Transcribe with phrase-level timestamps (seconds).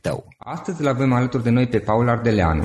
[0.00, 0.28] tău.
[0.38, 2.62] Astăzi îl avem alături de noi pe Paul Ardeleanu.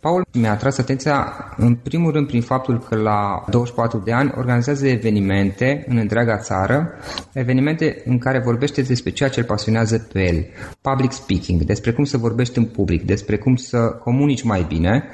[0.00, 4.86] Paul mi-a atras atenția în primul rând prin faptul că la 24 de ani organizează
[4.86, 6.90] evenimente în întreaga țară,
[7.32, 10.46] evenimente în care vorbește despre ceea ce îl pasionează pe el,
[10.80, 15.04] public speaking, despre cum să vorbești în public, despre cum să comunici mai bine,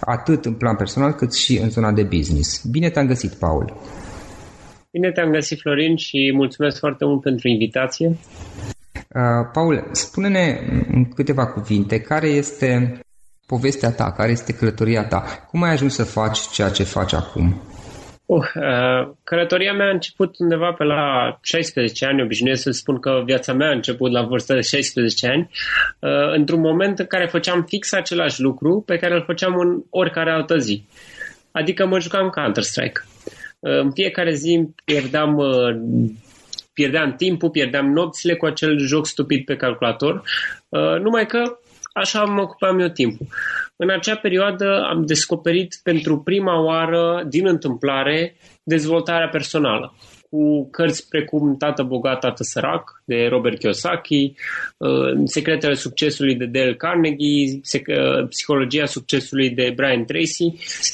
[0.00, 2.64] atât în plan personal cât și în zona de business.
[2.64, 3.76] Bine te-am găsit, Paul!
[4.90, 8.16] Bine te-am găsit, Florin, și mulțumesc foarte mult pentru invitație.
[9.08, 10.58] Uh, Paul, spune-ne
[10.92, 13.00] în câteva cuvinte care este
[13.46, 15.46] povestea ta, care este călătoria ta.
[15.50, 17.62] Cum ai ajuns să faci ceea ce faci acum?
[18.26, 23.22] Uh, uh, călătoria mea a început undeva pe la 16 ani, obișnuiesc să spun că
[23.24, 25.50] viața mea a început la vârsta de 16 ani,
[25.98, 30.30] uh, într-un moment în care făceam fix același lucru pe care îl făceam în oricare
[30.30, 30.86] altă zi.
[31.52, 33.00] Adică mă jucam Counter-Strike.
[33.58, 35.76] Uh, în fiecare zi pierdeam uh,
[36.78, 40.22] pierdeam timpul, pierdeam nopțile cu acel joc stupid pe calculator,
[40.68, 41.58] uh, numai că
[41.92, 43.26] așa mă ocupam eu timpul.
[43.76, 49.94] În acea perioadă am descoperit pentru prima oară, din întâmplare, dezvoltarea personală.
[50.30, 54.34] cu cărți precum Tată bogat, Tată sărac de Robert Kiyosaki,
[54.76, 57.60] uh, Secretele succesului de Dale Carnegie,
[58.28, 60.48] Psihologia succesului de Brian Tracy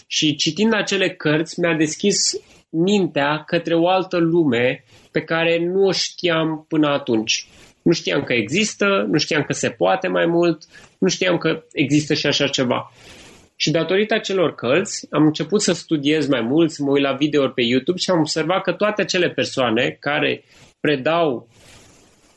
[0.06, 2.16] și citind acele cărți mi-a deschis
[2.70, 4.84] mintea către o altă lume
[5.14, 7.46] pe care nu o știam până atunci.
[7.82, 10.62] Nu știam că există, nu știam că se poate mai mult,
[10.98, 12.92] nu știam că există și așa ceva.
[13.56, 17.52] Și datorită acelor cărți am început să studiez mai mult, să mă uit la videouri
[17.52, 20.44] pe YouTube și am observat că toate acele persoane care
[20.80, 21.48] predau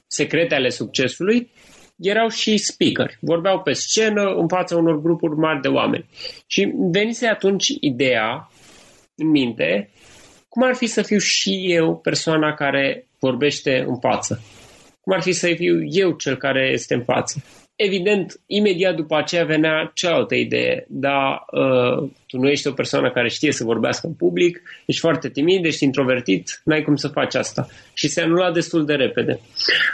[0.07, 1.51] secrete ale succesului
[1.97, 3.17] erau și speaker.
[3.19, 6.05] Vorbeau pe scenă în fața unor grupuri mari de oameni.
[6.47, 8.51] Și venise atunci ideea
[9.15, 9.89] în minte
[10.57, 14.41] cum ar fi să fiu și eu persoana care vorbește în față.
[15.01, 17.43] Cum ar fi să fiu eu cel care este în față.
[17.79, 23.29] Evident, imediat după aceea venea cealaltă idee, dar uh, tu nu ești o persoană care
[23.29, 27.67] știe să vorbească în public, ești foarte timid, ești introvertit, n-ai cum să faci asta.
[27.93, 29.39] Și se anula destul de repede.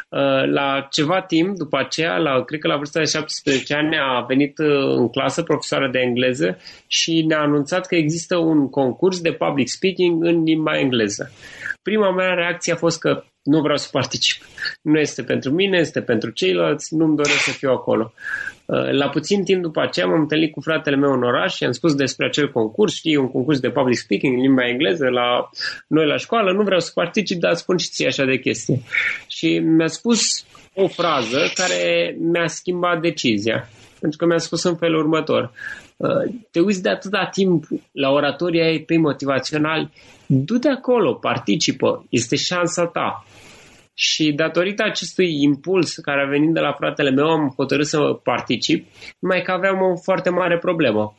[0.09, 4.25] Uh, la ceva timp după aceea, la, cred că la vârsta de 17 ani, a
[4.27, 6.57] venit uh, în clasă profesoara de engleză
[6.87, 11.31] și ne-a anunțat că există un concurs de public speaking în limba engleză.
[11.81, 14.43] Prima mea reacție a fost că nu vreau să particip.
[14.81, 18.13] Nu este pentru mine, este pentru ceilalți, nu-mi doresc să fiu acolo.
[18.65, 21.71] Uh, la puțin timp după aceea m-am întâlnit cu fratele meu în oraș și am
[21.71, 25.49] spus despre acel concurs, știi, un concurs de public speaking în limba engleză la
[25.87, 28.81] noi la școală, nu vreau să particip, dar spun și ție așa de chestie.
[29.27, 33.69] Și mi-a spus o frază care mi-a schimbat decizia.
[33.99, 35.51] Pentru că mi-a spus în felul următor.
[36.03, 39.91] Uh, te uiți de atâta timp la oratoria ei pe motivaționali,
[40.25, 43.25] du-te acolo, participă, este șansa ta.
[43.93, 48.85] Și datorită acestui impuls care a venit de la fratele meu, am hotărât să particip,
[49.19, 51.15] numai că aveam o foarte mare problemă.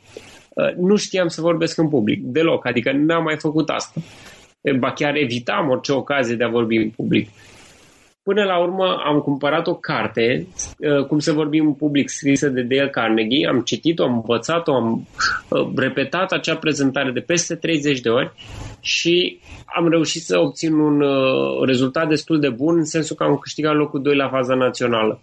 [0.49, 4.01] Uh, nu știam să vorbesc în public, deloc, adică n-am mai făcut asta.
[4.79, 7.29] Ba chiar evitam orice ocazie de a vorbi în public.
[8.29, 12.61] Până la urmă am cumpărat o carte, uh, cum să vorbim în public, scrisă de
[12.61, 15.07] Dale Carnegie, am citit-o, am învățat-o, am
[15.49, 18.31] uh, repetat acea prezentare de peste 30 de ori
[18.79, 19.39] și
[19.75, 23.75] am reușit să obțin un uh, rezultat destul de bun în sensul că am câștigat
[23.75, 25.19] locul 2 la faza națională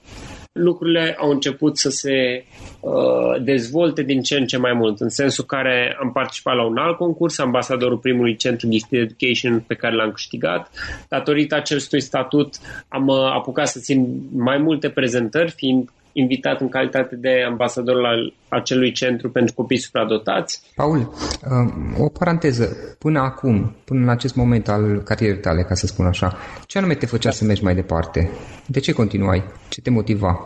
[0.53, 2.45] lucrurile au început să se
[2.81, 6.77] uh, dezvolte din ce în ce mai mult, în sensul care am participat la un
[6.77, 10.71] alt concurs, ambasadorul primului centru Gifted Education pe care l-am câștigat.
[11.09, 12.55] Datorită acestui statut
[12.89, 18.35] am uh, apucat să țin mai multe prezentări, fiind invitat în calitate de ambasador al
[18.49, 20.63] acelui centru pentru copii supradotați.
[20.75, 22.97] Paul, uh, o paranteză.
[22.99, 26.37] Până acum, până în acest moment al carierei tale, ca să spun așa,
[26.67, 28.31] ce anume te făcea să mergi mai departe?
[28.67, 29.43] De ce continuai?
[29.69, 30.39] Ce te motiva?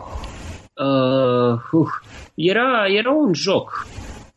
[0.73, 1.87] Uh, uh,
[2.35, 3.87] era, era un joc.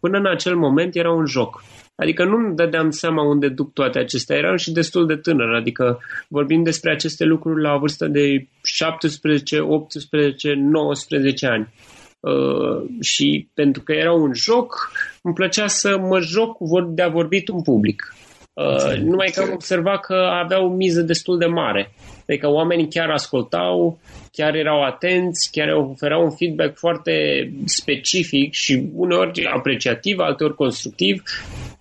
[0.00, 1.62] Până în acel moment era un joc.
[2.00, 4.36] Adică nu-mi dădeam seama unde duc toate acestea.
[4.36, 10.54] Eram și destul de tânăr, adică vorbim despre aceste lucruri la vârstă de 17, 18,
[10.54, 11.72] 19 ani.
[12.20, 14.92] Uh, și pentru că era un joc,
[15.22, 16.56] îmi plăcea să mă joc
[16.88, 18.14] de a vorbit în public.
[18.52, 20.14] Uh, numai că am observat că
[20.44, 21.92] avea o miză destul de mare.
[22.30, 23.98] Adică oamenii chiar ascultau,
[24.32, 27.12] chiar erau atenți, chiar oferau un feedback foarte
[27.64, 31.22] specific și uneori apreciativ, alteori constructiv,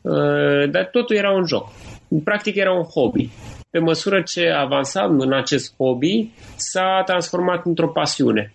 [0.01, 1.71] uh, dar totul era un joc.
[2.23, 3.29] Practic era un hobby.
[3.69, 8.53] Pe măsură ce avansam în acest hobby, s-a transformat într-o pasiune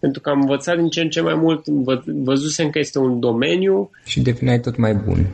[0.00, 1.66] pentru că am învățat din ce în ce mai mult,
[2.06, 3.90] văzusem că este un domeniu.
[4.04, 5.26] Și deveneai tot mai bun.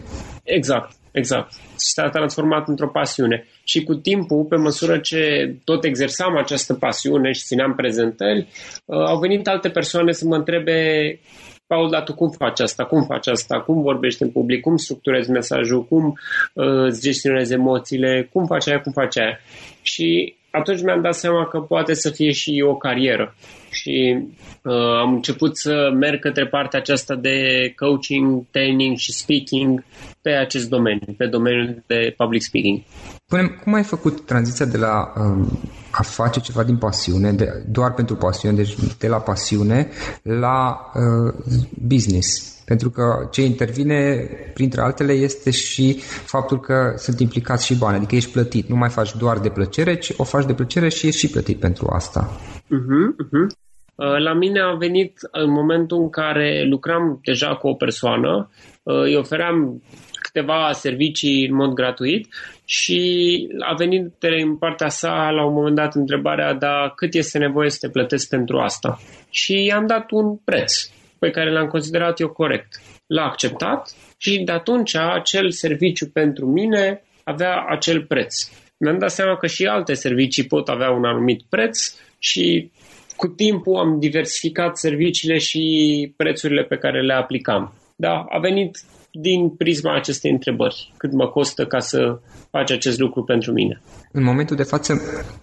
[0.45, 1.00] Exact.
[1.13, 1.53] Exact.
[1.53, 3.47] Și s-a transformat într-o pasiune.
[3.65, 8.49] Și cu timpul, pe măsură ce tot exersam această pasiune și țineam prezentări,
[8.85, 11.19] uh, au venit alte persoane să mă întrebe
[11.67, 12.85] Paul, dar tu cum faci asta?
[12.85, 13.61] Cum faci asta?
[13.61, 14.61] Cum vorbești în public?
[14.61, 15.85] Cum structurezi mesajul?
[15.85, 18.29] Cum uh, îți gestionezi emoțiile?
[18.33, 18.81] Cum faci aia?
[18.81, 19.41] Cum faci aia?
[19.83, 23.35] Și atunci mi-am dat seama că poate să fie și o carieră.
[23.71, 24.19] Și
[24.63, 27.39] uh, am început să merg către partea aceasta de
[27.77, 29.85] coaching, training și speaking
[30.23, 32.83] pe acest domeniu, pe domeniul de public speaking.
[33.31, 35.47] Până, cum ai făcut tranziția de la uh,
[35.91, 39.89] a face ceva din pasiune, de, doar pentru pasiune, deci de la pasiune
[40.23, 41.35] la uh,
[41.87, 42.59] business?
[42.65, 48.15] Pentru că ce intervine, printre altele, este și faptul că sunt implicați și bani, adică
[48.15, 48.69] ești plătit.
[48.69, 51.59] Nu mai faci doar de plăcere, ci o faci de plăcere și ești și plătit
[51.59, 52.31] pentru asta.
[52.65, 53.69] Uh-huh, uh-huh.
[54.19, 58.51] La mine a venit în momentul în care lucram deja cu o persoană,
[58.83, 59.83] uh, îi ofeream
[60.33, 62.29] câteva servicii în mod gratuit
[62.65, 63.01] și
[63.61, 67.79] a venit în partea sa la un moment dat întrebarea, dar cât este nevoie să
[67.81, 69.01] te plătesc pentru asta?
[69.31, 70.73] Și i-am dat un preț
[71.19, 72.81] pe care l-am considerat eu corect.
[73.07, 78.35] L-a acceptat și de atunci acel serviciu pentru mine avea acel preț.
[78.77, 82.71] mi-am dat seama că și alte servicii pot avea un anumit preț și
[83.17, 85.63] cu timpul am diversificat serviciile și
[86.17, 87.75] prețurile pe care le aplicam.
[87.97, 88.79] Da, a venit
[89.13, 90.93] din prisma acestei întrebări.
[90.97, 92.19] Cât mă costă ca să
[92.51, 93.81] faci acest lucru pentru mine?
[94.13, 94.95] În momentul de față,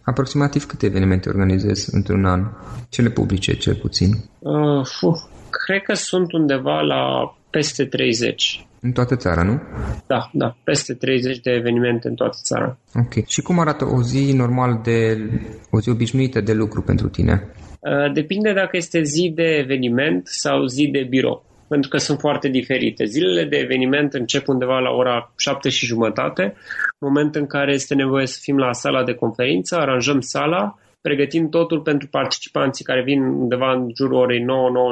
[0.02, 2.44] aproximativ câte evenimente organizezi într-un an?
[2.90, 4.10] Cele publice, cel puțin?
[4.40, 5.16] Uh, uh,
[5.50, 8.68] cred că sunt undeva la peste 30.
[8.82, 9.62] În toată țara, nu?
[10.08, 12.78] Da, da, peste 30 de evenimente în toată țara.
[12.96, 13.28] Ok.
[13.28, 15.18] Și cum arată o zi normal de,
[15.72, 17.48] o zi obișnuită de lucru pentru tine?
[17.80, 22.48] Uh, depinde dacă este zi de eveniment sau zi de birou pentru că sunt foarte
[22.48, 23.06] diferite.
[23.06, 26.56] Zilele de eveniment încep undeva la ora 7 și jumătate,
[27.00, 31.80] moment în care este nevoie să fim la sala de conferință, aranjăm sala, pregătim totul
[31.80, 34.46] pentru participanții care vin undeva în jurul orei 9-9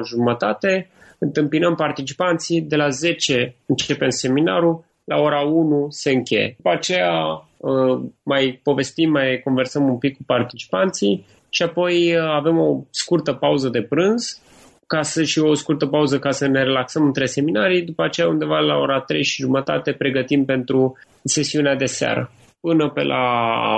[0.07, 0.89] jumătate,
[1.19, 6.53] întâmpinăm participanții, de la 10 începem seminarul, la ora 1 se încheie.
[6.55, 7.11] După aceea
[7.57, 13.33] uh, mai povestim, mai conversăm un pic cu participanții și apoi uh, avem o scurtă
[13.33, 14.41] pauză de prânz
[14.87, 18.59] ca să și o scurtă pauză ca să ne relaxăm între seminarii, după aceea undeva
[18.59, 22.31] la ora 3 și jumătate pregătim pentru sesiunea de seară.
[22.59, 23.25] Până pe la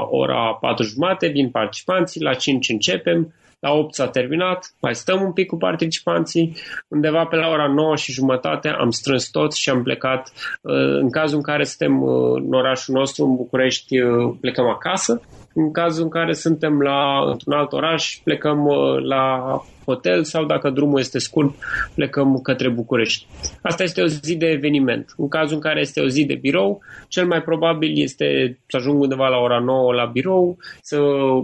[0.09, 5.33] ora 4 jumate vin participanții, la 5 începem, la 8 s-a terminat, mai stăm un
[5.33, 6.55] pic cu participanții,
[6.87, 10.31] undeva pe la ora 9 și jumătate am strâns tot și am plecat.
[10.61, 15.21] Uh, în cazul în care suntem uh, în orașul nostru, în București, uh, plecăm acasă.
[15.59, 18.67] În cazul în care suntem la, într-un alt oraș, plecăm
[19.03, 19.41] la
[19.85, 21.53] hotel sau dacă drumul este scurt,
[21.95, 23.25] plecăm către București.
[23.61, 25.13] Asta este o zi de eveniment.
[25.17, 29.01] În cazul în care este o zi de birou, cel mai probabil este să ajung
[29.01, 31.43] undeva la ora 9 la birou, să uh,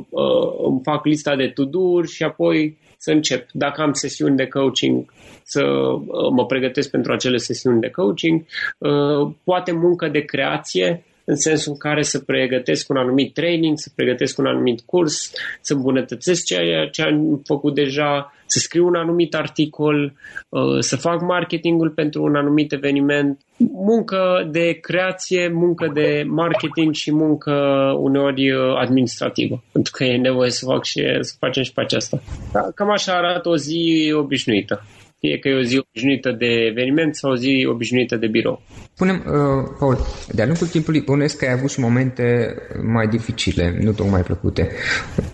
[0.68, 3.50] îmi fac lista de to-do-uri și apoi să încep.
[3.52, 8.46] Dacă am sesiuni de coaching, să uh, mă pregătesc pentru acele sesiuni de coaching.
[8.78, 13.92] Uh, poate muncă de creație, în sensul în care să pregătesc un anumit training, să
[13.96, 19.36] pregătesc un anumit curs, să îmbunătățesc ceea ce am făcut deja, să scriu un anumit
[19.36, 20.14] articol,
[20.50, 23.42] uh, să fac marketingul pentru un anumit eveniment.
[23.74, 27.52] Muncă de creație, muncă de marketing și muncă
[28.00, 32.22] uneori uh, administrativă, pentru că e nevoie să fac și să facem și pe aceasta.
[32.76, 34.84] Cam așa arată o zi obișnuită
[35.24, 38.62] fie că e o zi obișnuită de eveniment sau o zi obișnuită de birou.
[38.94, 39.98] Spunem, uh, Paul,
[40.32, 44.72] de-a lungul timpului bănuiesc că ai avut și momente mai dificile, nu tocmai plăcute.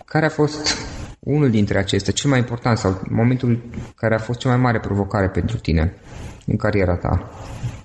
[0.05, 0.77] Care a fost
[1.19, 3.59] unul dintre acestea, cel mai important sau momentul
[3.95, 5.93] care a fost cea mai mare provocare pentru tine
[6.45, 7.31] în cariera ta?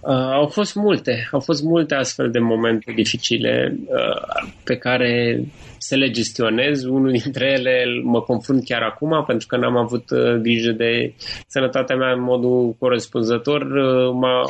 [0.00, 5.40] Uh, au fost multe, au fost multe astfel de momente dificile uh, pe care
[5.86, 6.84] să le gestionez.
[6.84, 11.14] Unul dintre ele mă confrunt chiar acum pentru că n-am avut uh, grijă de
[11.46, 13.60] sănătatea mea în modul corespunzător.
[13.62, 14.44] Uh, m-a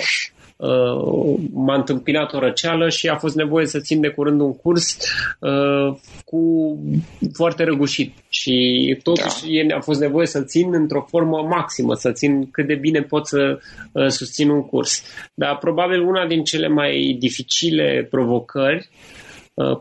[0.57, 4.99] Uh, m-a întâmpinat o răceală și a fost nevoie să țin de curând un curs
[5.41, 6.41] uh, cu
[7.33, 9.77] foarte răgușit și totuși da.
[9.77, 13.59] a fost nevoie să țin într-o formă maximă, să țin cât de bine pot să
[13.93, 15.03] uh, susțin un curs.
[15.35, 19.14] Dar probabil una din cele mai dificile provocări uh,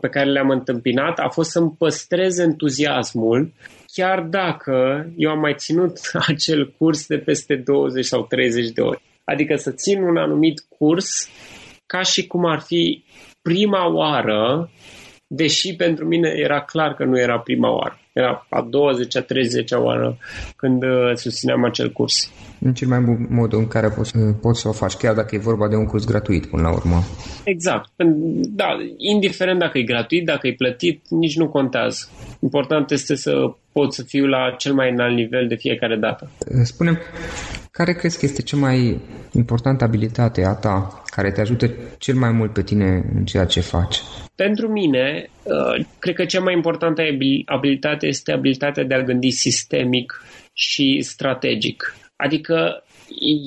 [0.00, 3.52] pe care le-am întâmpinat a fost să-mi păstrez entuziasmul
[3.94, 9.02] chiar dacă eu am mai ținut acel curs de peste 20 sau 30 de ori.
[9.24, 11.28] Adică să țin un anumit curs
[11.86, 13.04] ca și cum ar fi
[13.42, 14.70] prima oară,
[15.26, 17.98] deși pentru mine era clar că nu era prima oară.
[18.12, 20.18] Era a 20-a, 30-a oară
[20.56, 22.30] când uh, susțineam acel curs.
[22.60, 25.34] În cel mai bun mod în care poți, uh, poți să o faci, chiar dacă
[25.34, 27.02] e vorba de un curs gratuit până la urmă.
[27.44, 27.90] Exact.
[28.48, 28.66] Da,
[28.96, 32.08] indiferent dacă e gratuit, dacă e plătit, nici nu contează.
[32.40, 36.30] Important este să pot să fiu la cel mai înalt nivel de fiecare dată.
[36.62, 36.98] Spunem,
[37.70, 39.00] care crezi că este cea mai
[39.32, 43.60] importantă abilitate a ta care te ajută cel mai mult pe tine în ceea ce
[43.60, 44.02] faci?
[44.36, 47.02] Pentru mine, uh, cred că cea mai importantă
[47.44, 50.22] abilitate este abilitatea de a gândi sistemic
[50.52, 51.96] și strategic.
[52.16, 52.84] Adică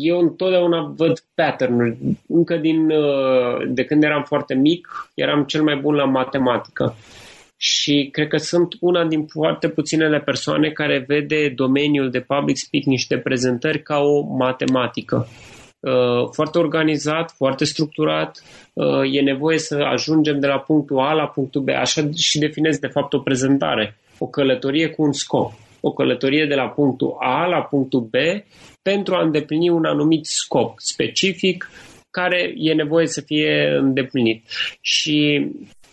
[0.02, 1.98] eu întotdeauna văd pattern-uri.
[2.28, 6.96] Încă din, uh, de când eram foarte mic, eram cel mai bun la matematică
[7.58, 12.98] și cred că sunt una din foarte puținele persoane care vede domeniul de public speaking
[12.98, 15.28] și de prezentări ca o matematică.
[15.80, 18.44] Uh, foarte organizat, foarte structurat,
[18.74, 21.70] uh, e nevoie să ajungem de la punctul A la punctul B.
[21.70, 25.52] Așa și definez de fapt o prezentare, o călătorie cu un scop.
[25.82, 28.16] O călătorie de la punctul A la punctul B
[28.82, 31.70] pentru a îndeplini un anumit scop specific
[32.10, 34.44] care e nevoie să fie îndeplinit.
[34.82, 35.48] Și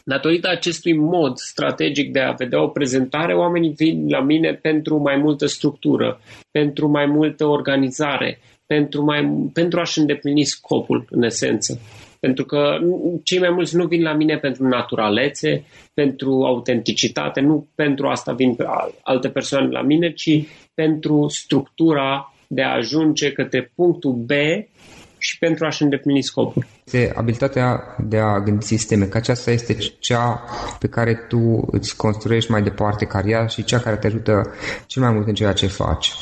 [0.07, 5.17] Datorită acestui mod strategic de a vedea o prezentare, oamenii vin la mine pentru mai
[5.17, 11.81] multă structură, pentru mai multă organizare, pentru, mai, pentru a-și îndeplini scopul, în esență.
[12.21, 12.79] Pentru că
[13.23, 18.57] cei mai mulți nu vin la mine pentru naturalețe, pentru autenticitate, nu pentru asta vin
[19.03, 24.31] alte persoane la mine, ci pentru structura de a ajunge către punctul B
[25.19, 26.67] și pentru a-și îndeplini scopul.
[26.85, 30.45] Este abilitatea de a gândi sisteme, că aceasta este cea
[30.79, 34.55] pe care tu îți construiești mai departe cariera și cea care te ajută
[34.87, 36.13] cel mai mult în ceea ce faci.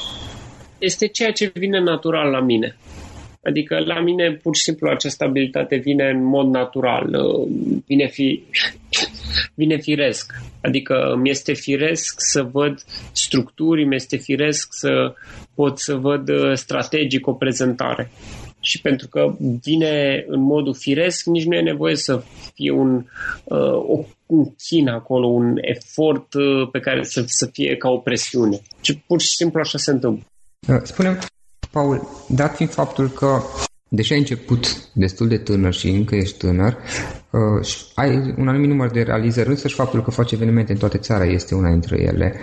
[0.82, 2.76] Este ceea ce vine natural la mine.
[3.42, 7.48] Adică la mine pur și simplu această abilitate vine în mod natural, uh,
[7.86, 8.42] vine, fi,
[9.60, 10.32] vine firesc.
[10.62, 15.14] Adică mi este firesc să văd structuri, mi este firesc să
[15.54, 18.10] pot să văd uh, strategic o prezentare.
[18.60, 22.22] Și pentru că vine în modul firesc, nici nu e nevoie să
[22.54, 23.04] fie un,
[23.44, 26.28] uh, un chin acolo, un efort
[26.72, 28.60] pe care să, să fie ca o presiune.
[28.80, 30.26] Ci pur și simplu așa se întâmplă.
[30.82, 31.18] Spunem,
[31.70, 33.42] Paul, dat fiind faptul că
[33.94, 36.76] deși ai început destul de tânăr și încă ești tânăr,
[37.30, 40.98] uh, ai un anumit număr de realizări, însă și faptul că faci evenimente în toată
[40.98, 42.34] țara este una dintre ele.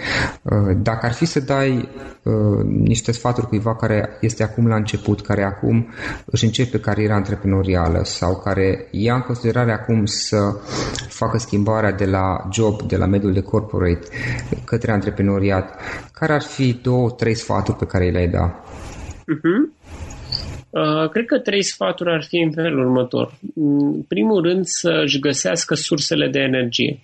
[0.41, 1.89] Uh, dacă ar fi să dai
[2.23, 5.87] uh, niște sfaturi cuiva care este acum la început, care acum
[6.25, 10.37] își începe cariera antreprenorială sau care ia în considerare acum să
[11.07, 14.07] facă schimbarea de la job, de la mediul de corporate
[14.65, 15.79] către antreprenoriat,
[16.11, 18.63] care ar fi două, trei sfaturi pe care le-ai da?
[19.29, 19.78] Uh-huh.
[20.69, 23.39] Uh, cred că trei sfaturi ar fi în felul următor.
[23.55, 26.99] În primul rând să-și găsească sursele de energie.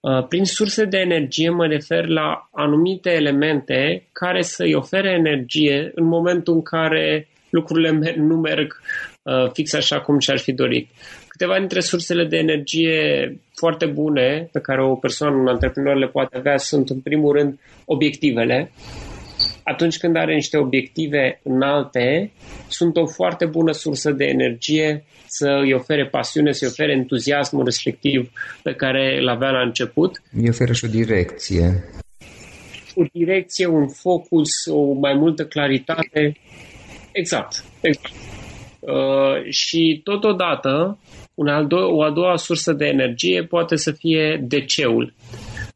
[0.00, 6.04] Uh, prin surse de energie mă refer la anumite elemente care să-i ofere energie în
[6.04, 8.80] momentul în care lucrurile nu merg
[9.22, 10.88] uh, fix așa cum și-ar fi dorit.
[11.28, 13.00] Câteva dintre sursele de energie
[13.54, 17.60] foarte bune pe care o persoană, un antreprenor le poate avea sunt în primul rând
[17.84, 18.70] obiectivele
[19.64, 22.32] atunci când are niște obiective înalte,
[22.68, 27.64] sunt o foarte bună sursă de energie să îi ofere pasiune, să îi ofere entuziasmul
[27.64, 28.30] respectiv
[28.62, 30.22] pe care îl avea la început.
[30.32, 31.84] Îi oferă și o direcție.
[32.94, 36.36] O direcție, un focus, o mai multă claritate.
[37.12, 38.14] Exact, exact.
[38.80, 40.98] Uh, și totodată,
[41.34, 45.14] un al do- o a doua sursă de energie poate să fie DC-ul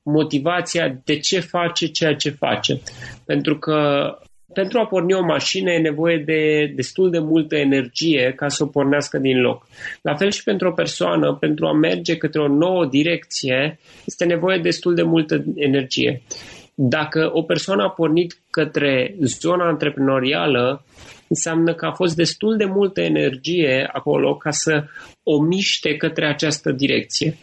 [0.06, 2.80] motivația de ce face ceea ce face.
[3.24, 3.76] Pentru că
[4.52, 8.66] pentru a porni o mașină e nevoie de destul de multă energie ca să o
[8.66, 9.66] pornească din loc.
[10.02, 14.56] La fel și pentru o persoană, pentru a merge către o nouă direcție, este nevoie
[14.56, 16.22] de destul de multă energie.
[16.74, 20.84] Dacă o persoană a pornit către zona antreprenorială,
[21.28, 24.84] înseamnă că a fost destul de multă energie acolo ca să
[25.22, 27.36] o miște către această direcție.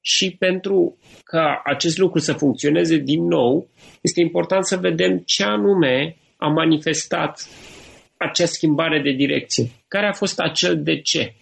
[0.00, 3.68] Și pentru ca acest lucru să funcționeze din nou,
[4.00, 7.48] este important să vedem ce anume a manifestat
[8.16, 9.70] acea schimbare de direcție.
[9.88, 11.34] Care a fost acel de ce?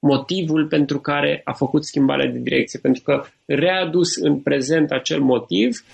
[0.00, 2.78] Motivul pentru care a făcut schimbarea de direcție.
[2.82, 5.84] Pentru că readus în prezent acel motiv,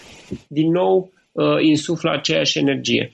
[0.48, 3.12] din nou uh, insuflă aceeași energie.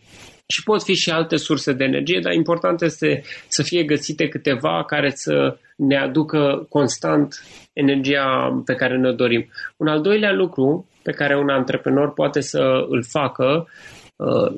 [0.50, 4.84] Și pot fi și alte surse de energie, dar important este să fie găsite câteva
[4.84, 9.50] care să ne aducă constant energia pe care ne dorim.
[9.76, 13.68] Un al doilea lucru pe care un antreprenor poate să îl facă
[14.16, 14.56] uh,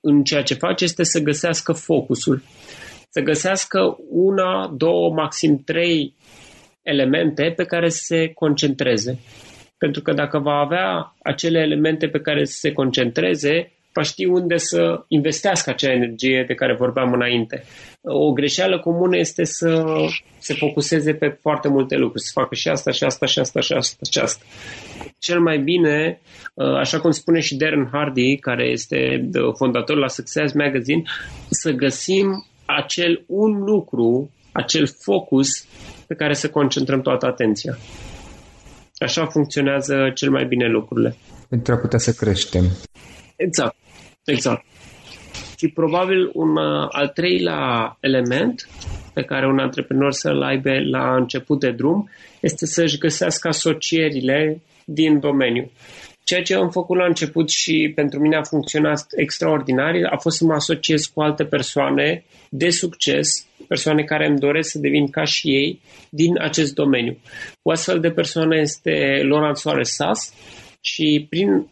[0.00, 2.42] în ceea ce face este să găsească focusul.
[3.10, 6.14] Să găsească una, două, maxim trei
[6.82, 9.18] elemente pe care să se concentreze.
[9.78, 14.56] Pentru că dacă va avea acele elemente pe care să se concentreze, va ști unde
[14.56, 17.64] să investească acea energie de care vorbeam înainte.
[18.02, 19.84] O greșeală comună este să
[20.38, 23.72] se focuseze pe foarte multe lucruri, să facă și asta, și asta, și asta, și
[23.72, 24.44] asta, și asta.
[25.18, 26.20] Cel mai bine,
[26.54, 31.02] uh, așa cum spune și Darren Hardy, care este fondator la Success Magazine,
[31.50, 35.48] să găsim acel un lucru, acel focus
[36.06, 37.78] pe care să concentrăm toată atenția.
[38.98, 41.16] Așa funcționează cel mai bine lucrurile.
[41.48, 42.64] Pentru a putea să creștem.
[43.36, 43.76] Exact.
[44.26, 44.64] Exact.
[45.56, 48.68] Și probabil un uh, al treilea element
[49.14, 52.10] pe care un antreprenor să-l aibă la început de drum
[52.40, 55.70] este să-și găsească asocierile din domeniu.
[56.24, 60.44] Ceea ce am făcut la început și pentru mine a funcționat extraordinar a fost să
[60.44, 65.48] mă asociez cu alte persoane de succes, persoane care îmi doresc să devin ca și
[65.48, 67.18] ei din acest domeniu.
[67.62, 70.34] O astfel de persoană este Laurent Soares Sass
[70.80, 71.68] și prin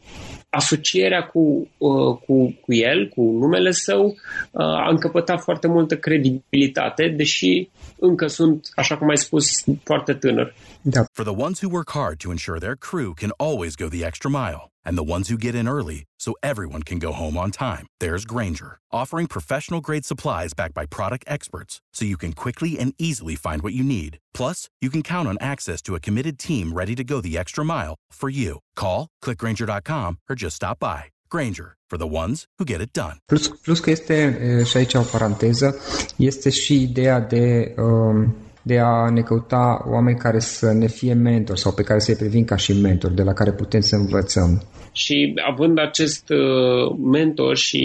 [0.54, 7.14] asocierea cu, uh, cu, cu el, cu numele său, uh, a încăpătat foarte multă credibilitate,
[7.16, 9.50] deși încă sunt, așa cum ai spus,
[9.84, 10.54] foarte tânăr.
[10.84, 11.06] Da.
[11.14, 14.30] For the ones who work hard to ensure their crew can always go the extra
[14.30, 17.86] mile and the ones who get in early so everyone can go home on time.
[18.00, 22.94] There's Granger, offering professional grade supplies backed by product experts so you can quickly and
[22.98, 24.18] easily find what you need.
[24.34, 27.64] Plus, you can count on access to a committed team ready to go the extra
[27.64, 28.60] mile for you.
[28.76, 31.04] Call, clickgranger.com, or just stop by.
[31.30, 33.18] Granger, for the ones who get it done.
[33.26, 35.76] Plus, plus că este, și aici o paranteză,
[36.16, 37.74] este și ideea de...
[37.78, 42.16] Um, de a ne căuta oameni care să ne fie mentori sau pe care să-i
[42.16, 44.62] privim ca și mentori, de la care putem să învățăm.
[44.92, 47.84] Și având acest uh, mentor și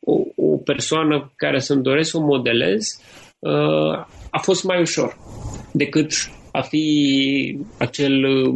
[0.00, 3.00] o, o persoană care să-mi doresc să o modelez,
[3.38, 5.18] uh, a fost mai ușor
[5.72, 6.12] decât
[6.52, 8.54] a fi acel uh,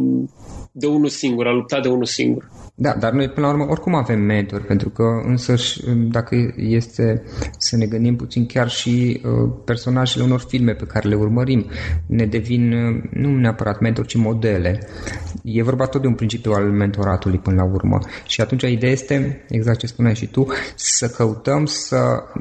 [0.71, 2.49] de unul singur, a lupta de unul singur.
[2.75, 7.23] Da, dar noi până la urmă oricum avem mentori, pentru că însăși dacă este
[7.57, 11.65] să ne gândim puțin chiar și uh, personajele unor filme pe care le urmărim
[12.05, 14.87] ne devin uh, nu neapărat mentori, ci modele.
[15.43, 17.99] E vorba tot de un principiu al mentoratului până la urmă.
[18.25, 21.97] Și atunci ideea este, exact ce spuneai și tu, să căutăm să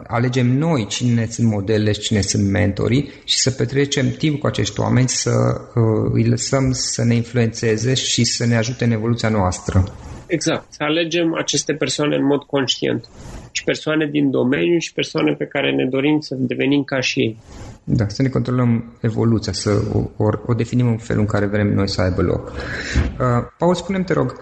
[0.07, 4.81] alegem noi cine sunt modele și cine sunt mentorii și să petrecem timp cu acești
[4.81, 9.85] oameni, să uh, îi lăsăm să ne influențeze și să ne ajute în evoluția noastră.
[10.31, 10.65] Exact.
[10.69, 13.05] Să alegem aceste persoane în mod conștient.
[13.53, 17.39] Și persoane din domeniu și persoane pe care ne dorim să devenim ca și ei.
[17.85, 21.69] Da, să ne controlăm evoluția, să o, o, o definim în felul în care vrem
[21.75, 22.49] noi să aibă loc.
[22.49, 23.27] Uh,
[23.59, 24.37] Paul, spune te rog,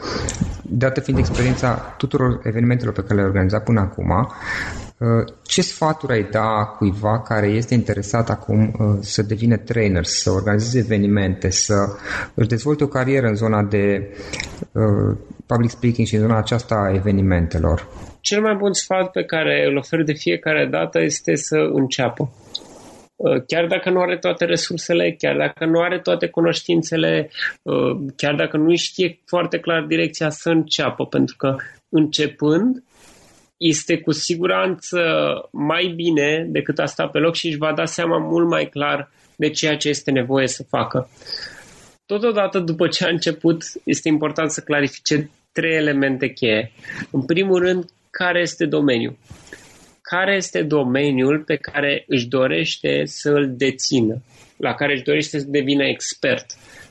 [0.63, 4.11] dată fiind experiența tuturor evenimentelor pe care le-ai organizat până acum,
[4.99, 5.09] uh,
[5.43, 10.79] ce sfaturi ai da cuiva care este interesat acum uh, să devină trainer, să organizeze
[10.79, 11.75] evenimente, să
[12.35, 14.15] își dezvolte o carieră în zona de
[14.73, 15.17] uh,
[15.53, 17.89] public speaking și în zona aceasta a evenimentelor?
[18.21, 22.31] Cel mai bun sfat pe care îl ofer de fiecare dată este să înceapă.
[23.17, 27.31] Uh, chiar dacă nu are toate resursele, chiar dacă nu are toate cunoștințele,
[27.63, 31.57] uh, chiar dacă nu știe foarte clar direcția, să înceapă, pentru că
[31.89, 32.83] începând
[33.57, 34.99] este cu siguranță
[35.53, 39.11] mai bine decât a sta pe loc și își va da seama mult mai clar
[39.37, 41.09] de ceea ce este nevoie să facă.
[42.07, 46.73] Totodată, după ce a început, este important să clarifice trei elemente cheie.
[47.11, 49.17] În primul rând, care este domeniul?
[50.01, 54.23] Care este domeniul pe care își dorește să îl dețină,
[54.57, 56.47] la care își dorește să devină expert?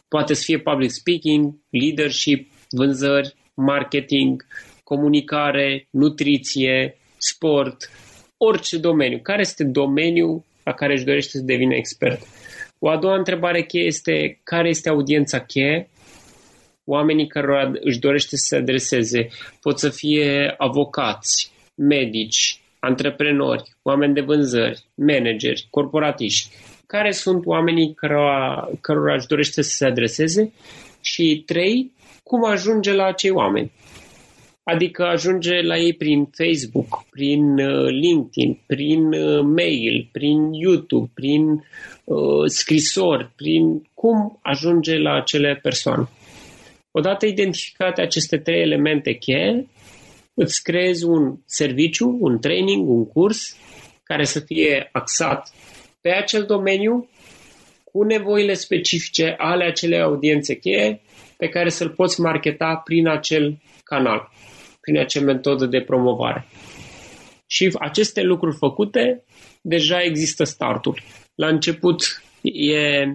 [0.08, 4.46] Poate să fie public speaking, leadership, vânzări, marketing,
[4.84, 7.90] comunicare, nutriție, sport,
[8.38, 9.20] orice domeniu.
[9.24, 12.22] Care este domeniul la care își dorește să devină expert?
[12.80, 15.90] O a doua întrebare cheie este care este audiența cheie?
[16.90, 19.28] Oamenii care își dorește să se adreseze
[19.62, 26.50] pot să fie avocați, medici, antreprenori, oameni de vânzări, manageri, corporatiști.
[26.86, 30.54] Care sunt oamenii cărora, cărora își dorește să se adreseze?
[31.02, 31.92] Și trei,
[32.24, 33.72] cum ajunge la acei oameni?
[34.64, 41.44] Adică ajunge la ei prin Facebook, prin uh, LinkedIn, prin uh, mail, prin YouTube, prin
[42.04, 46.08] uh, scrisori, prin cum ajunge la acele persoane.
[46.98, 49.68] Odată identificate aceste trei elemente cheie,
[50.34, 53.58] îți creezi un serviciu, un training, un curs
[54.04, 55.52] care să fie axat
[56.02, 57.10] pe acel domeniu
[57.84, 61.02] cu nevoile specifice ale acelei audiențe cheie
[61.38, 64.30] pe care să-l poți marketa prin acel canal
[64.82, 66.48] prin acea metodă de promovare.
[67.48, 69.24] Și aceste lucruri făcute,
[69.62, 71.02] deja există startul.
[71.36, 73.06] La început e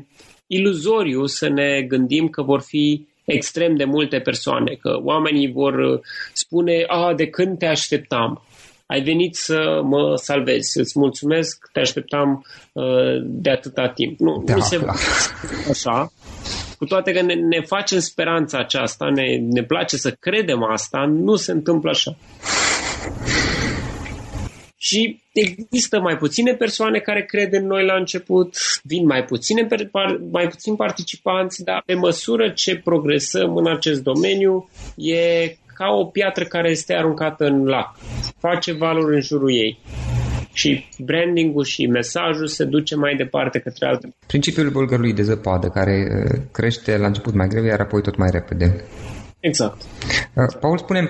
[0.47, 6.01] iluzoriu să ne gândim că vor fi extrem de multe persoane, că oamenii vor
[6.33, 8.43] spune, a, de când te așteptam,
[8.87, 12.85] ai venit să mă salvezi, îți mulțumesc, te așteptam uh,
[13.23, 14.19] de atâta timp.
[14.19, 14.81] Nu, da, nu se
[15.71, 16.13] așa,
[16.79, 21.37] cu toate că ne, ne facem speranța aceasta, ne, ne place să credem asta, nu
[21.37, 22.17] se întâmplă așa.
[24.85, 29.69] Și există mai puține persoane care cred în noi la început, vin mai puține
[30.31, 36.45] mai puțini participanți, dar pe măsură ce progresăm în acest domeniu, e ca o piatră
[36.45, 37.97] care este aruncată în lac.
[38.39, 39.79] Face valuri în jurul ei
[40.53, 44.15] și brandingul și mesajul se duce mai departe către alte.
[44.27, 48.29] Principiul bulgărului de zăpadă, care uh, crește la început mai greu, iar apoi tot mai
[48.33, 48.85] repede.
[49.43, 49.83] Exact.
[50.35, 51.09] Uh, Paul, spune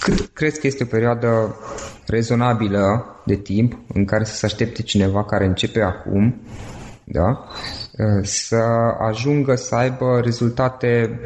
[0.00, 1.56] cât crezi că este o perioadă
[2.06, 6.40] rezonabilă de timp în care să se aștepte cineva care începe acum
[7.04, 7.48] da?
[7.98, 8.62] Uh, să
[8.98, 11.20] ajungă să aibă rezultate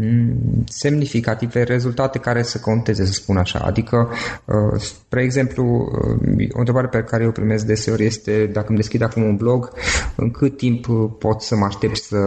[0.00, 3.58] Mm, semnificative, rezultate care să conteze, să spun așa.
[3.58, 4.08] Adică,
[4.44, 9.02] uh, spre exemplu, uh, o întrebare pe care eu primesc deseori este dacă îmi deschid
[9.02, 9.70] acum un blog,
[10.16, 10.86] în cât timp
[11.18, 12.18] pot să mă aștept să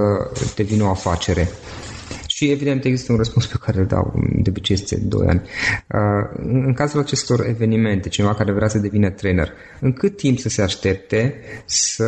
[0.56, 1.50] devină o afacere?
[2.36, 5.42] Și evident există un răspuns pe care îl dau de obicei este 2 ani.
[5.42, 10.50] Uh, în cazul acestor evenimente, cineva care vrea să devină trainer, în cât timp să
[10.50, 12.04] se aștepte să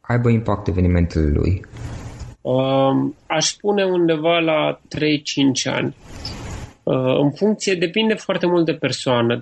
[0.00, 1.64] aibă impact evenimentele lui?
[2.40, 5.94] Um, aș spune undeva la 3-5 ani.
[6.82, 9.38] Uh, în funcție, depinde foarte mult de persoană,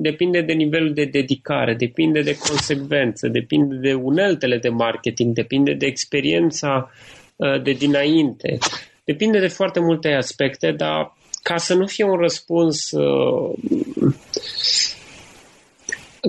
[0.00, 5.86] depinde de nivelul de dedicare, depinde de consecvență, depinde de uneltele de marketing, depinde de
[5.86, 6.90] experiența
[7.36, 8.58] uh, de dinainte,
[9.06, 13.54] depinde de foarte multe aspecte, dar ca să nu fie un răspuns uh,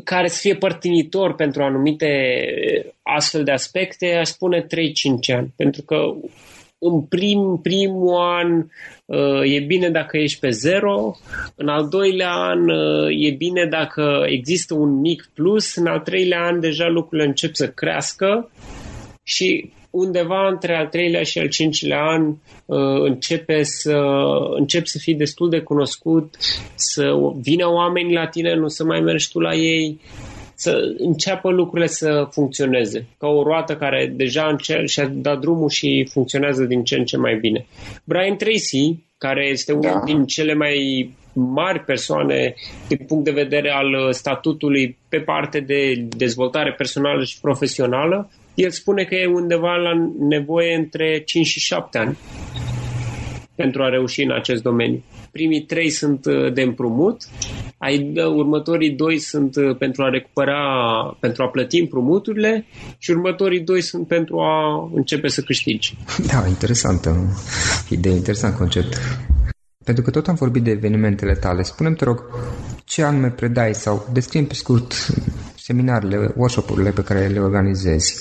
[0.03, 2.07] care să fie părtinitor pentru anumite
[3.01, 4.65] astfel de aspecte, aș spune 3-5
[5.35, 5.53] ani.
[5.55, 5.95] Pentru că
[6.79, 8.65] în prim, primul an
[9.05, 11.15] uh, e bine dacă ești pe zero,
[11.55, 16.45] în al doilea an uh, e bine dacă există un mic plus, în al treilea
[16.45, 18.51] an deja lucrurile încep să crească
[19.23, 23.97] și undeva între al treilea și al cincilea an uh, începe să,
[24.57, 26.35] încep să fii destul de cunoscut,
[26.75, 27.03] să
[27.41, 29.99] vină oameni la tine, nu să mai mergi tu la ei,
[30.55, 36.07] să înceapă lucrurile să funcționeze, ca o roată care deja încerc și-a dat drumul și
[36.11, 37.65] funcționează din ce în ce mai bine.
[38.03, 39.77] Brian Tracy, care este da.
[39.77, 42.53] unul din cele mai mari persoane
[42.87, 49.03] din punct de vedere al statutului pe parte de dezvoltare personală și profesională, el spune
[49.03, 52.17] că e undeva la nevoie între 5 și 7 ani
[53.55, 55.03] pentru a reuși în acest domeniu.
[55.31, 57.21] Primii trei sunt uh, de împrumut,
[57.77, 60.61] ai, următorii doi sunt uh, pentru a recupera,
[61.19, 62.65] pentru a plăti împrumuturile
[62.97, 65.95] și următorii doi sunt pentru a începe să câștigi.
[66.27, 67.15] Da, interesantă
[67.89, 68.97] idee, interesant concept.
[69.87, 72.23] Pentru că tot am vorbit de evenimentele tale, spune te rog,
[72.85, 74.93] ce anume predai sau descrie pe scurt
[75.57, 78.15] seminarele, workshop-urile pe care le organizezi?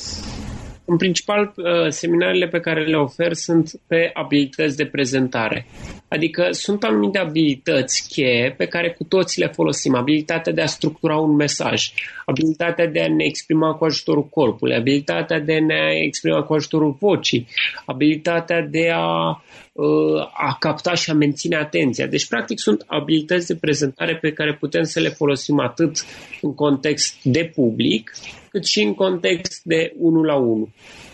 [0.88, 5.66] În principal, uh, seminarele pe care le ofer sunt pe abilități de prezentare.
[6.09, 9.94] Adică sunt anumite abilități cheie pe care cu toți le folosim.
[9.94, 11.92] Abilitatea de a structura un mesaj,
[12.25, 16.96] abilitatea de a ne exprima cu ajutorul corpului, abilitatea de a ne exprima cu ajutorul
[17.01, 17.46] vocii,
[17.87, 22.07] abilitatea de a, uh, a capta și a menține atenția.
[22.07, 26.05] Deci, practic, sunt abilități de prezentare pe care putem să le folosim atât
[26.40, 28.12] în context de public,
[28.57, 30.69] cât și în context de unul la unul.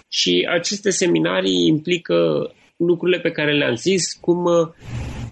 [0.09, 4.45] Și aceste seminarii implică lucrurile pe care le-am zis, cum,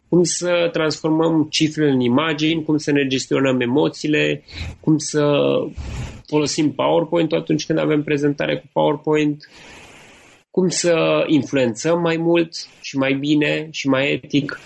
[0.08, 4.42] cum să transformăm cifre în imagini, cum să ne gestionăm emoțiile,
[4.80, 5.22] cum să
[6.26, 9.50] folosim PowerPoint atunci când avem prezentare cu PowerPoint,
[10.50, 14.60] cum să influențăm mai mult și mai bine și mai etic.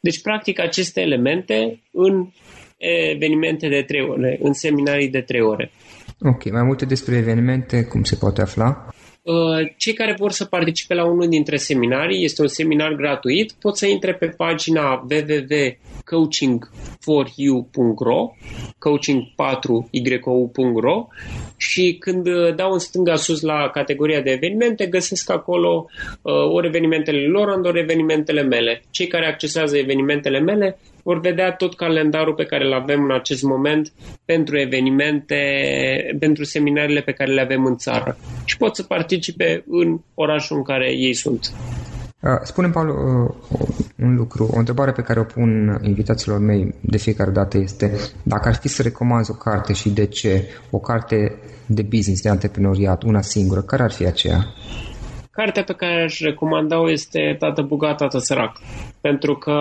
[0.00, 2.28] Deci, practic, aceste elemente în
[2.78, 5.70] evenimente de trei ore, în seminarii de trei ore.
[6.20, 8.86] Ok, mai multe despre evenimente, cum se poate afla?
[9.22, 13.76] Uh, cei care vor să participe la unul dintre seminarii, este un seminar gratuit, pot
[13.76, 15.04] să intre pe pagina
[16.10, 18.34] www.coachingforyou.ro
[18.78, 21.06] coaching4you.ro
[21.56, 25.86] și când uh, dau în stânga sus la categoria de evenimente, găsesc acolo
[26.22, 28.82] uh, ori evenimentele lor, ori evenimentele mele.
[28.90, 33.42] Cei care accesează evenimentele mele vor vedea tot calendarul pe care îl avem în acest
[33.42, 33.92] moment
[34.24, 35.36] pentru evenimente,
[36.18, 40.62] pentru seminarele pe care le avem în țară și pot să participe în orașul în
[40.62, 41.52] care ei sunt.
[42.42, 42.88] Spune, Paul,
[43.98, 48.48] un lucru, o întrebare pe care o pun invitațiilor mei de fiecare dată este dacă
[48.48, 53.02] ar fi să recomanzi o carte și de ce, o carte de business, de antreprenoriat,
[53.02, 54.44] una singură, care ar fi aceea?
[55.30, 58.60] Cartea pe care aș recomanda-o este Tată bogat, tată sărac,
[59.00, 59.56] pentru că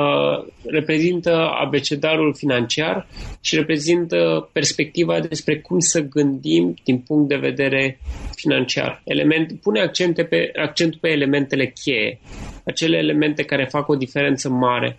[0.66, 3.08] reprezintă abecedarul financiar
[3.42, 8.00] și reprezintă perspectiva despre cum să gândim din punct de vedere
[8.36, 9.02] financiar.
[9.04, 12.20] Element, pune accente pe, accentul pe elementele cheie,
[12.68, 14.98] acele elemente care fac o diferență mare.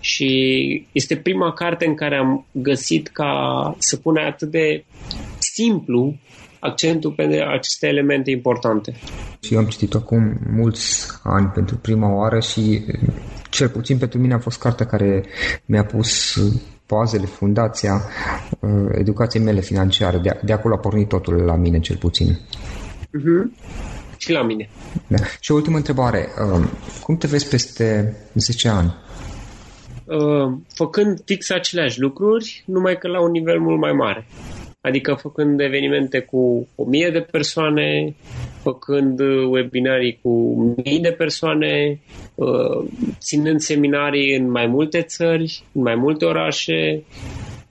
[0.00, 3.32] Și este prima carte în care am găsit ca
[3.78, 4.84] să pune atât de
[5.38, 6.14] simplu
[6.58, 8.94] accentul pe aceste elemente importante.
[9.40, 12.84] Și eu am citit acum mulți ani pentru prima oară și
[13.50, 15.24] cel puțin pentru mine a fost cartea care
[15.66, 16.40] mi-a pus
[16.86, 18.02] bazele, fundația
[18.60, 20.18] uh, educației mele financiare.
[20.18, 22.28] De, de acolo a pornit totul la mine, cel puțin.
[22.28, 23.70] Uh-huh.
[24.20, 24.68] Și la mine.
[25.06, 25.16] Da.
[25.40, 26.28] Și o ultimă întrebare.
[26.52, 26.66] Uh,
[27.02, 28.94] cum te vezi peste 10 ani?
[30.04, 34.26] Uh, făcând fix aceleași lucruri, numai că la un nivel mult mai mare
[34.80, 38.14] adică făcând evenimente cu o mie de persoane,
[38.62, 42.00] făcând webinarii cu mii de persoane,
[42.34, 47.02] uh, ținând seminarii în mai multe țări, în mai multe orașe,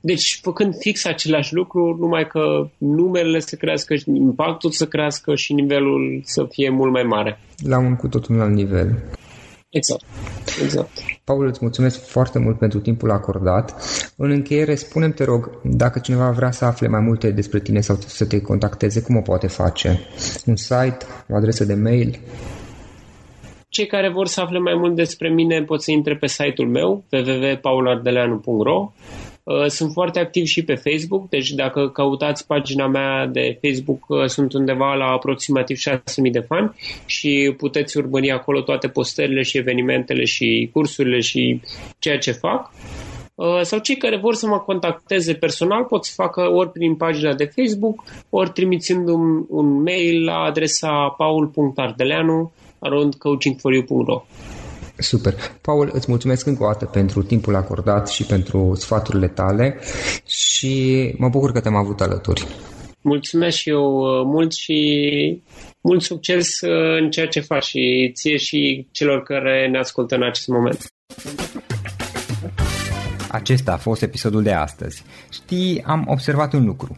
[0.01, 6.21] deci, făcând fix același lucru, numai că numerele să crească, impactul să crească și nivelul
[6.23, 7.39] să fie mult mai mare.
[7.57, 9.03] La un cu totul alt nivel.
[9.69, 10.03] Exact.
[10.63, 10.89] exact.
[11.23, 13.75] Paul, îți mulțumesc foarte mult pentru timpul acordat.
[14.17, 17.95] În încheiere, spunem te rog, dacă cineva vrea să afle mai multe despre tine sau
[17.95, 19.99] să te contacteze, cum o poate face?
[20.45, 20.97] Un site,
[21.29, 22.19] o adresă de mail?
[23.69, 27.03] Cei care vor să afle mai mult despre mine pot să intre pe site-ul meu
[27.11, 28.91] www.paulardeleanu.ro uh,
[29.67, 34.53] sunt foarte activ și pe Facebook, deci dacă căutați pagina mea de Facebook, uh, sunt
[34.53, 40.69] undeva la aproximativ 6.000 de fani și puteți urmări acolo toate postările și evenimentele și
[40.73, 41.61] cursurile și
[41.99, 42.71] ceea ce fac.
[43.35, 47.33] Uh, sau cei care vor să mă contacteze personal pot să facă ori prin pagina
[47.33, 52.51] de Facebook, ori trimițându-mi un mail la adresa paul.ardeleanu
[53.17, 54.23] coachingforyou.ro
[54.99, 55.33] Super.
[55.61, 59.79] Paul, îți mulțumesc încă o dată pentru timpul acordat și pentru sfaturile tale
[60.25, 62.47] și mă bucur că te-am avut alături.
[63.01, 65.43] Mulțumesc și eu uh, mult și
[65.81, 70.23] mult succes uh, în ceea ce faci și ție și celor care ne ascultă în
[70.23, 70.87] acest moment.
[73.31, 75.03] Acesta a fost episodul de astăzi.
[75.31, 76.97] Știi, am observat un lucru.